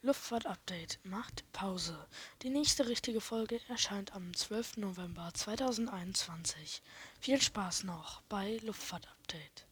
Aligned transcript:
Luftfahrt-Update 0.00 1.00
macht 1.02 1.44
Pause. 1.52 2.06
Die 2.42 2.50
nächste 2.50 2.86
richtige 2.86 3.20
Folge 3.20 3.60
erscheint 3.68 4.14
am 4.14 4.32
12. 4.32 4.76
November 4.76 5.28
2021. 5.34 6.82
Viel 7.20 7.42
Spaß 7.42 7.82
noch 7.82 8.22
bei 8.28 8.58
Luftfahrt-Update. 8.62 9.67